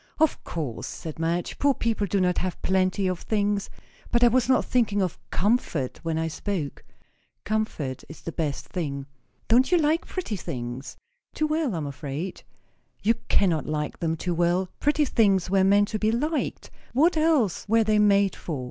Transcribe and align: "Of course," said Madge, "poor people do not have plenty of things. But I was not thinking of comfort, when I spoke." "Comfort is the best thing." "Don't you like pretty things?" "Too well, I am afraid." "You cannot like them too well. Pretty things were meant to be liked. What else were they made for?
"Of 0.17 0.43
course," 0.43 0.87
said 0.87 1.19
Madge, 1.19 1.59
"poor 1.59 1.75
people 1.75 2.07
do 2.07 2.19
not 2.19 2.39
have 2.39 2.59
plenty 2.63 3.05
of 3.05 3.19
things. 3.19 3.69
But 4.11 4.23
I 4.23 4.29
was 4.29 4.49
not 4.49 4.65
thinking 4.65 4.99
of 4.99 5.19
comfort, 5.29 5.99
when 6.01 6.17
I 6.17 6.27
spoke." 6.27 6.83
"Comfort 7.43 8.03
is 8.09 8.21
the 8.21 8.31
best 8.31 8.65
thing." 8.65 9.05
"Don't 9.47 9.71
you 9.71 9.77
like 9.77 10.07
pretty 10.07 10.35
things?" 10.37 10.97
"Too 11.35 11.45
well, 11.45 11.75
I 11.75 11.77
am 11.77 11.85
afraid." 11.85 12.41
"You 13.03 13.13
cannot 13.27 13.67
like 13.67 13.99
them 13.99 14.17
too 14.17 14.33
well. 14.33 14.69
Pretty 14.79 15.05
things 15.05 15.51
were 15.51 15.63
meant 15.63 15.89
to 15.89 15.99
be 15.99 16.11
liked. 16.11 16.71
What 16.93 17.15
else 17.15 17.67
were 17.69 17.83
they 17.83 17.99
made 17.99 18.35
for? 18.35 18.59